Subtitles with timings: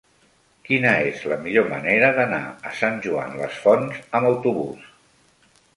[0.69, 4.91] Quina és la millor manera d'anar a Sant Joan les Fonts amb autobús?